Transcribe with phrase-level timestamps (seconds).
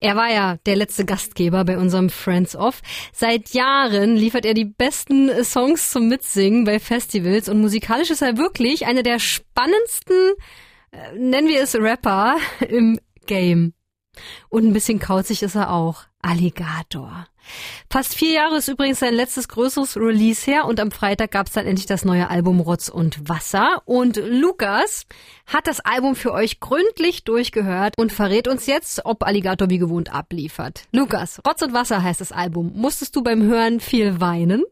[0.00, 2.82] Er war ja der letzte Gastgeber bei unserem Friends Off.
[3.12, 8.38] Seit Jahren liefert er die besten Songs zum Mitsingen bei Festivals und musikalisch ist er
[8.38, 10.34] wirklich einer der spannendsten,
[10.92, 12.36] äh, nennen wir es Rapper
[12.68, 13.74] im Game.
[14.48, 16.04] Und ein bisschen kauzig ist er auch.
[16.20, 17.26] Alligator.
[17.88, 21.52] Fast vier Jahre ist übrigens sein letztes größeres Release her und am Freitag gab es
[21.52, 23.82] dann endlich das neue Album Rotz und Wasser.
[23.86, 25.06] Und Lukas
[25.46, 30.12] hat das Album für euch gründlich durchgehört und verrät uns jetzt, ob Alligator wie gewohnt
[30.12, 30.82] abliefert.
[30.92, 32.72] Lukas, Rotz und Wasser heißt das Album.
[32.74, 34.64] Musstest du beim Hören viel weinen?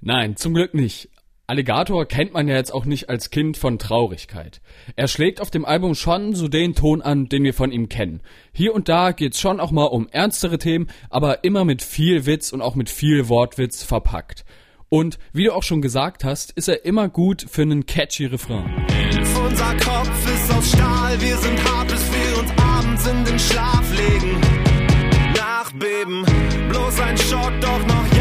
[0.00, 1.08] Nein, zum Glück nicht.
[1.46, 4.62] Alligator kennt man ja jetzt auch nicht als Kind von Traurigkeit.
[4.96, 8.22] Er schlägt auf dem Album schon so den Ton an, den wir von ihm kennen.
[8.52, 12.50] Hier und da geht's schon auch mal um ernstere Themen, aber immer mit viel Witz
[12.52, 14.46] und auch mit viel Wortwitz verpackt.
[14.88, 18.86] Und wie du auch schon gesagt hast, ist er immer gut für einen catchy Refrain.
[19.44, 23.90] Unser Kopf ist aus Stahl, wir sind hart, bis wir uns abends in den Schlaf
[23.90, 24.40] legen.
[25.36, 26.24] Nachbeben,
[26.70, 28.13] bloß ein Shot, doch noch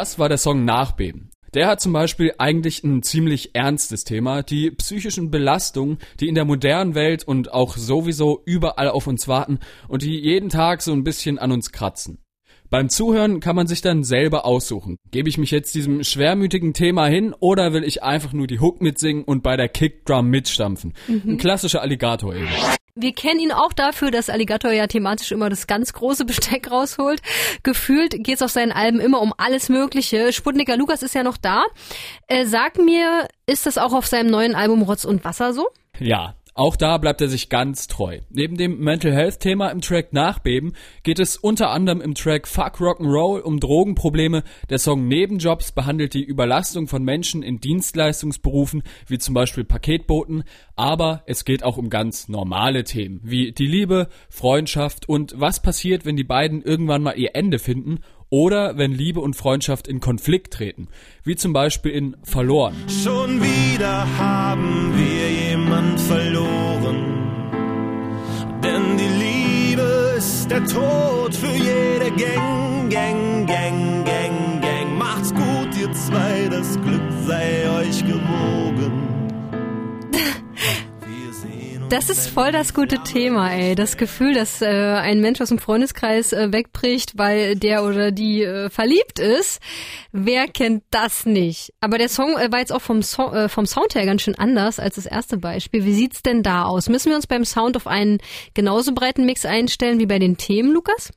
[0.00, 1.28] Das war der Song Nachbeben.
[1.52, 6.46] Der hat zum Beispiel eigentlich ein ziemlich ernstes Thema, die psychischen Belastungen, die in der
[6.46, 11.04] modernen Welt und auch sowieso überall auf uns warten und die jeden Tag so ein
[11.04, 12.16] bisschen an uns kratzen.
[12.70, 14.96] Beim Zuhören kann man sich dann selber aussuchen.
[15.10, 18.80] Gebe ich mich jetzt diesem schwermütigen Thema hin oder will ich einfach nur die Hook
[18.80, 20.94] mitsingen und bei der Kickdrum mitstampfen?
[21.08, 21.32] Mhm.
[21.32, 22.48] Ein klassischer Alligator eben.
[22.94, 27.22] Wir kennen ihn auch dafür, dass Alligator ja thematisch immer das ganz große Besteck rausholt.
[27.62, 30.32] Gefühlt geht es auf seinen Alben immer um alles Mögliche.
[30.32, 31.64] Sputniker Lukas ist ja noch da.
[32.26, 35.68] Äh, sag mir, ist das auch auf seinem neuen Album Rotz und Wasser so?
[35.98, 38.20] Ja, auch da bleibt er sich ganz treu.
[38.30, 42.80] Neben dem Mental Health Thema im Track Nachbeben geht es unter anderem im Track Fuck
[42.80, 44.42] Rock'n'Roll um Drogenprobleme.
[44.68, 50.44] Der Song Nebenjobs behandelt die Überlastung von Menschen in Dienstleistungsberufen, wie zum Beispiel Paketboten.
[50.76, 56.04] Aber es geht auch um ganz normale Themen, wie die Liebe, Freundschaft und was passiert,
[56.04, 60.54] wenn die beiden irgendwann mal ihr Ende finden oder wenn Liebe und Freundschaft in Konflikt
[60.54, 60.88] treten,
[61.24, 62.76] wie zum Beispiel in Verloren.
[62.88, 65.19] Schon wieder haben wir
[65.70, 66.96] jemand verloren,
[68.62, 74.98] denn die Liebe ist der Tod für jede Gang, Gang, Gang, Gang, Gang.
[74.98, 78.59] Macht's gut, ihr zwei, das Glück sei euch gewogen.
[81.90, 83.74] Das ist voll das gute Thema, ey.
[83.74, 88.44] Das Gefühl, dass äh, ein Mensch aus dem Freundeskreis äh, wegbricht, weil der oder die
[88.44, 89.60] äh, verliebt ist.
[90.12, 91.72] Wer kennt das nicht?
[91.80, 94.36] Aber der Song äh, war jetzt auch vom, so äh, vom Sound her ganz schön
[94.36, 95.84] anders als das erste Beispiel.
[95.84, 96.88] Wie sieht's denn da aus?
[96.88, 98.18] Müssen wir uns beim Sound auf einen
[98.54, 101.10] genauso breiten Mix einstellen wie bei den Themen, Lukas?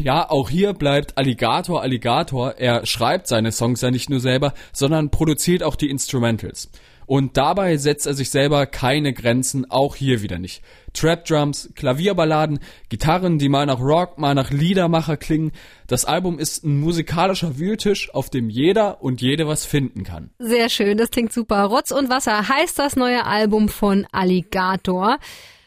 [0.00, 2.54] Ja, auch hier bleibt Alligator Alligator.
[2.56, 6.70] Er schreibt seine Songs ja nicht nur selber, sondern produziert auch die Instrumentals.
[7.06, 10.62] Und dabei setzt er sich selber keine Grenzen, auch hier wieder nicht.
[10.94, 15.52] Trap-Drums, Klavierballaden, Gitarren, die mal nach Rock, mal nach Liedermacher klingen.
[15.86, 20.30] Das Album ist ein musikalischer Wühltisch, auf dem jeder und jede was finden kann.
[20.38, 21.64] Sehr schön, das klingt super.
[21.64, 25.18] Rotz und Wasser heißt das neue Album von Alligator.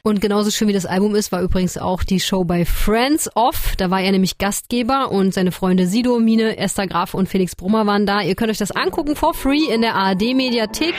[0.07, 3.73] Und genauso schön wie das Album ist, war übrigens auch die Show bei Friends Off.
[3.75, 7.85] Da war er nämlich Gastgeber und seine Freunde Sido, Mine, Esther Graf und Felix Brummer
[7.85, 8.21] waren da.
[8.21, 10.95] Ihr könnt euch das angucken for free in der ARD Mediathek.